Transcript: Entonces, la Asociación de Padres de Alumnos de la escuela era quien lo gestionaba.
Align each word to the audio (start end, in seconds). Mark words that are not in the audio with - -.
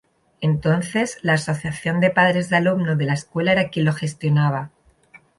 Entonces, 0.39 1.19
la 1.21 1.33
Asociación 1.33 1.99
de 1.99 2.09
Padres 2.09 2.49
de 2.49 2.55
Alumnos 2.57 2.97
de 2.97 3.05
la 3.05 3.13
escuela 3.13 3.51
era 3.51 3.69
quien 3.69 3.85
lo 3.85 3.93
gestionaba. 3.93 4.71